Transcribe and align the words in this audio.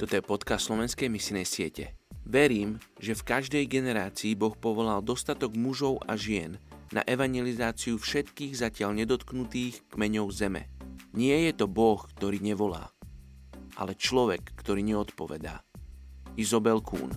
Toto 0.00 0.16
je 0.16 0.24
podcast 0.24 0.64
slovenskej 0.64 1.12
misinej 1.12 1.44
siete. 1.44 1.92
Verím, 2.24 2.80
že 2.96 3.12
v 3.12 3.20
každej 3.20 3.68
generácii 3.68 4.32
Boh 4.32 4.56
povolal 4.56 5.04
dostatok 5.04 5.52
mužov 5.52 6.00
a 6.08 6.16
žien 6.16 6.56
na 6.88 7.04
evangelizáciu 7.04 8.00
všetkých 8.00 8.56
zatiaľ 8.56 8.96
nedotknutých 8.96 9.84
kmeňov 9.92 10.32
zeme. 10.32 10.72
Nie 11.12 11.44
je 11.44 11.52
to 11.52 11.66
Boh, 11.68 12.00
ktorý 12.16 12.40
nevolá, 12.40 12.88
ale 13.76 13.92
človek, 13.92 14.56
ktorý 14.56 14.80
neodpovedá. 14.80 15.60
Izobel 16.32 16.80
Kuhn 16.80 17.12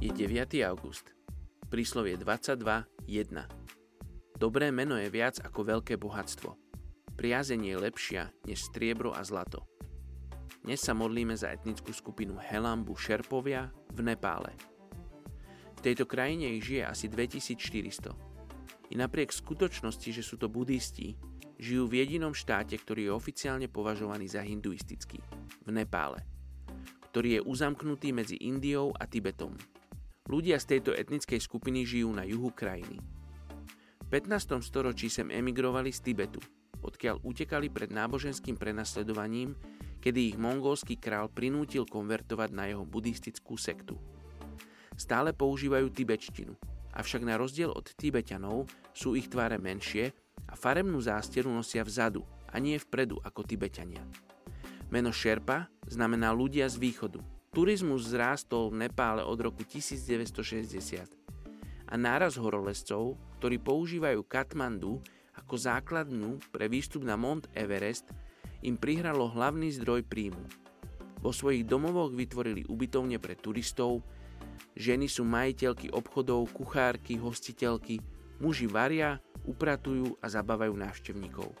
Je 0.00 0.08
9. 0.08 0.64
august. 0.64 1.13
Príslovie 1.64 2.20
22.1. 2.20 2.84
Dobré 4.36 4.68
meno 4.68 5.00
je 5.00 5.08
viac 5.08 5.40
ako 5.40 5.64
veľké 5.64 5.96
bohatstvo. 5.96 6.52
Priazenie 7.16 7.72
je 7.72 7.82
lepšia 7.88 8.22
než 8.44 8.68
striebro 8.68 9.16
a 9.16 9.24
zlato. 9.24 9.64
Dnes 10.60 10.84
sa 10.84 10.92
modlíme 10.92 11.32
za 11.32 11.48
etnickú 11.48 11.96
skupinu 11.96 12.36
Helambu 12.36 12.92
Šerpovia 12.92 13.72
v 13.96 14.00
Nepále. 14.04 14.52
V 15.76 15.80
tejto 15.80 16.04
krajine 16.04 16.52
ich 16.52 16.68
žije 16.68 16.84
asi 16.84 17.08
2400. 17.08 18.12
I 18.92 18.94
napriek 19.00 19.32
skutočnosti, 19.32 20.10
že 20.12 20.20
sú 20.20 20.36
to 20.36 20.52
budisti, 20.52 21.16
žijú 21.56 21.88
v 21.88 22.04
jedinom 22.04 22.36
štáte, 22.36 22.76
ktorý 22.76 23.08
je 23.08 23.16
oficiálne 23.16 23.68
považovaný 23.72 24.28
za 24.28 24.44
hinduistický, 24.44 25.24
v 25.64 25.70
Nepále, 25.72 26.20
ktorý 27.08 27.40
je 27.40 27.44
uzamknutý 27.48 28.12
medzi 28.12 28.36
Indiou 28.44 28.92
a 29.00 29.08
Tibetom. 29.08 29.56
Ľudia 30.24 30.56
z 30.56 30.72
tejto 30.72 30.96
etnickej 30.96 31.36
skupiny 31.36 31.84
žijú 31.84 32.08
na 32.08 32.24
juhu 32.24 32.48
krajiny. 32.48 32.96
V 34.00 34.06
15. 34.08 34.56
storočí 34.64 35.12
sem 35.12 35.28
emigrovali 35.28 35.92
z 35.92 36.00
Tibetu, 36.00 36.40
odkiaľ 36.80 37.20
utekali 37.20 37.68
pred 37.68 37.92
náboženským 37.92 38.56
prenasledovaním, 38.56 39.52
kedy 40.00 40.32
ich 40.32 40.40
mongolský 40.40 40.96
král 40.96 41.28
prinútil 41.28 41.84
konvertovať 41.84 42.56
na 42.56 42.64
jeho 42.72 42.88
buddhistickú 42.88 43.60
sektu. 43.60 44.00
Stále 44.96 45.36
používajú 45.36 45.92
tibetštinu, 45.92 46.56
avšak 46.96 47.20
na 47.20 47.36
rozdiel 47.36 47.68
od 47.68 47.84
Tibetanov 47.92 48.64
sú 48.96 49.20
ich 49.20 49.28
tváre 49.28 49.60
menšie 49.60 50.08
a 50.48 50.56
farebnú 50.56 51.04
zásteru 51.04 51.52
nosia 51.52 51.84
vzadu 51.84 52.24
a 52.48 52.56
nie 52.56 52.80
vpredu 52.80 53.20
ako 53.20 53.44
Tibetania. 53.44 54.00
Meno 54.88 55.12
Šerpa 55.12 55.68
znamená 55.84 56.32
ľudia 56.32 56.64
z 56.72 56.80
východu, 56.80 57.20
Turizmus 57.54 58.10
zrástol 58.10 58.74
v 58.74 58.82
Nepále 58.82 59.22
od 59.22 59.38
roku 59.38 59.62
1960 59.62 61.06
a 61.86 61.94
náraz 61.94 62.34
horolezcov, 62.34 63.14
ktorí 63.38 63.62
používajú 63.62 64.26
Katmandu 64.26 64.98
ako 65.38 65.54
základňu 65.54 66.42
pre 66.50 66.66
výstup 66.66 67.06
na 67.06 67.14
Mont 67.14 67.46
Everest, 67.54 68.10
im 68.66 68.74
prihralo 68.74 69.30
hlavný 69.30 69.70
zdroj 69.70 70.02
príjmu. 70.02 70.42
Vo 71.22 71.30
svojich 71.30 71.62
domovoch 71.62 72.10
vytvorili 72.10 72.66
ubytovne 72.66 73.22
pre 73.22 73.38
turistov, 73.38 74.02
ženy 74.74 75.06
sú 75.06 75.22
majiteľky 75.22 75.94
obchodov, 75.94 76.50
kuchárky, 76.50 77.22
hostiteľky, 77.22 78.02
muži 78.42 78.66
varia, 78.66 79.22
upratujú 79.46 80.18
a 80.18 80.26
zabávajú 80.26 80.74
návštevníkov. 80.74 81.54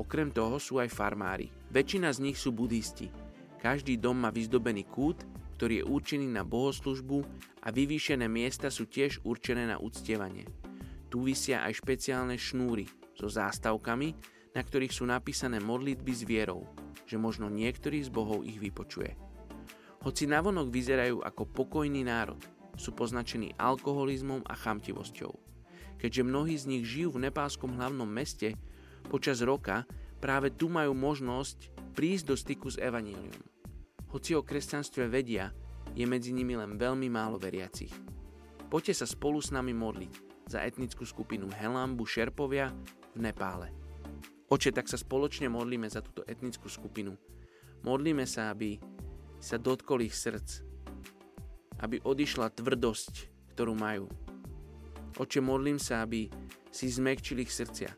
Okrem 0.00 0.32
toho 0.32 0.56
sú 0.56 0.80
aj 0.80 0.88
farmári. 0.88 1.52
Väčšina 1.68 2.08
z 2.16 2.24
nich 2.24 2.40
sú 2.40 2.56
budisti– 2.56 3.12
každý 3.60 3.96
dom 3.96 4.20
má 4.20 4.30
vyzdobený 4.30 4.86
kút, 4.88 5.24
ktorý 5.56 5.80
je 5.80 5.88
určený 5.88 6.28
na 6.28 6.44
bohoslužbu 6.44 7.24
a 7.64 7.68
vyvýšené 7.72 8.28
miesta 8.28 8.68
sú 8.68 8.84
tiež 8.86 9.24
určené 9.24 9.64
na 9.64 9.80
uctievanie. 9.80 10.44
Tu 11.08 11.24
vysia 11.24 11.64
aj 11.64 11.80
špeciálne 11.80 12.36
šnúry 12.36 12.84
so 13.16 13.32
zástavkami, 13.32 14.08
na 14.52 14.60
ktorých 14.60 14.92
sú 14.92 15.08
napísané 15.08 15.60
modlitby 15.60 16.12
s 16.12 16.22
vierou, 16.28 16.68
že 17.08 17.16
možno 17.16 17.48
niektorý 17.48 18.04
z 18.04 18.12
bohov 18.12 18.44
ich 18.44 18.60
vypočuje. 18.60 19.16
Hoci 20.04 20.28
navonok 20.28 20.68
vyzerajú 20.68 21.24
ako 21.24 21.42
pokojný 21.50 22.04
národ, 22.04 22.40
sú 22.76 22.92
poznačení 22.92 23.56
alkoholizmom 23.56 24.44
a 24.44 24.54
chamtivosťou. 24.54 25.32
Keďže 25.96 26.28
mnohí 26.28 26.54
z 26.60 26.68
nich 26.68 26.84
žijú 26.84 27.16
v 27.16 27.32
nepálskom 27.32 27.80
hlavnom 27.80 28.06
meste, 28.06 28.52
počas 29.08 29.40
roka 29.40 29.88
práve 30.20 30.52
tu 30.52 30.68
majú 30.68 30.92
možnosť 30.92 31.72
prísť 31.96 32.24
do 32.28 32.36
styku 32.36 32.68
s 32.68 32.76
evanílium. 32.76 33.55
Hoci 34.10 34.38
o 34.38 34.42
kresťanstve 34.46 35.10
vedia, 35.10 35.50
je 35.96 36.04
medzi 36.04 36.34
nimi 36.36 36.52
len 36.58 36.76
veľmi 36.76 37.08
málo 37.08 37.40
veriacich. 37.40 37.92
Poďte 38.68 39.02
sa 39.02 39.06
spolu 39.06 39.38
s 39.40 39.54
nami 39.54 39.72
modliť 39.72 40.12
za 40.50 40.62
etnickú 40.62 41.06
skupinu 41.06 41.48
Helambu 41.50 42.04
Šerpovia 42.04 42.70
v 43.14 43.18
Nepále. 43.18 43.70
Oče, 44.46 44.70
tak 44.70 44.86
sa 44.86 44.94
spoločne 44.94 45.50
modlíme 45.50 45.90
za 45.90 46.02
túto 46.02 46.22
etnickú 46.26 46.70
skupinu. 46.70 47.18
Modlíme 47.82 48.22
sa, 48.28 48.54
aby 48.54 48.78
sa 49.42 49.58
dotkol 49.58 50.06
ich 50.06 50.14
srdc, 50.14 50.62
aby 51.82 51.98
odišla 52.02 52.54
tvrdosť, 52.54 53.14
ktorú 53.54 53.74
majú. 53.74 54.06
Oče, 55.18 55.42
modlím 55.42 55.82
sa, 55.82 56.06
aby 56.06 56.30
si 56.70 56.86
zmekčil 56.86 57.42
ich 57.42 57.50
srdcia. 57.50 57.90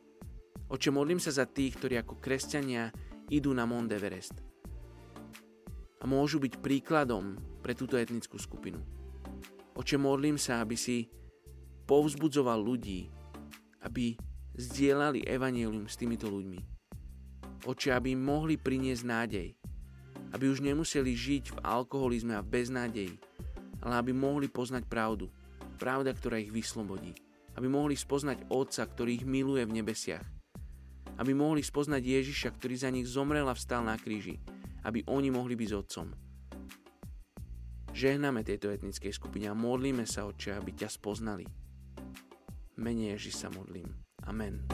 Oče, 0.72 0.88
modlím 0.88 1.20
sa 1.20 1.34
za 1.34 1.44
tých, 1.44 1.76
ktorí 1.76 2.00
ako 2.00 2.16
kresťania 2.16 2.92
idú 3.28 3.52
na 3.52 3.68
Mont 3.68 3.90
Everest. 3.92 4.40
A 5.98 6.04
môžu 6.06 6.38
byť 6.38 6.62
príkladom 6.62 7.38
pre 7.62 7.74
túto 7.74 7.98
etnickú 7.98 8.38
skupinu. 8.38 8.78
Oče, 9.74 9.98
modlím 9.98 10.38
sa, 10.38 10.62
aby 10.62 10.78
si 10.78 11.10
povzbudzoval 11.86 12.58
ľudí, 12.58 13.10
aby 13.82 14.14
zdieľali 14.58 15.26
evanílium 15.26 15.86
s 15.86 15.98
týmito 15.98 16.30
ľuďmi. 16.30 16.60
Oče, 17.66 17.94
aby 17.94 18.14
mohli 18.14 18.54
priniesť 18.58 19.04
nádej. 19.06 19.48
Aby 20.34 20.50
už 20.52 20.62
nemuseli 20.62 21.14
žiť 21.14 21.44
v 21.54 21.58
alkoholizme 21.64 22.36
a 22.36 22.44
v 22.44 22.50
beznádeji, 22.52 23.14
ale 23.82 23.94
aby 23.98 24.12
mohli 24.14 24.46
poznať 24.46 24.86
pravdu. 24.86 25.30
Pravda, 25.78 26.14
ktorá 26.14 26.38
ich 26.38 26.52
vyslobodí. 26.52 27.14
Aby 27.54 27.70
mohli 27.70 27.98
spoznať 27.98 28.46
Otca, 28.50 28.86
ktorý 28.86 29.22
ich 29.22 29.26
miluje 29.26 29.66
v 29.66 29.82
nebesiach 29.82 30.38
aby 31.18 31.34
mohli 31.34 31.66
spoznať 31.66 32.02
Ježiša, 32.02 32.54
ktorý 32.54 32.74
za 32.78 32.90
nich 32.94 33.10
zomrel 33.10 33.50
a 33.50 33.54
vstal 33.54 33.82
na 33.82 33.98
kríži, 33.98 34.38
aby 34.88 35.04
oni 35.12 35.28
mohli 35.28 35.52
byť 35.52 35.68
s 35.68 35.76
Otcom. 35.76 36.08
Žehname 37.92 38.40
tejto 38.40 38.72
etnickej 38.72 39.12
skupine 39.12 39.52
a 39.52 39.58
modlíme 39.58 40.08
sa, 40.08 40.24
Otče, 40.24 40.56
aby 40.56 40.72
ťa 40.72 40.88
spoznali. 40.88 41.44
Menej 42.80 43.18
Ježiš 43.18 43.44
sa 43.44 43.48
modlím. 43.52 43.90
Amen. 44.24 44.64